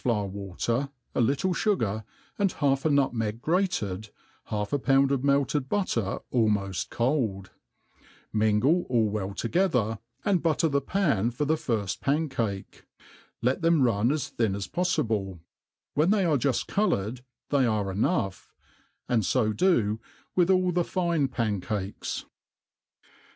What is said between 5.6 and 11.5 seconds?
butter almof]^ cold; mingle all well together, and butter the pan fpr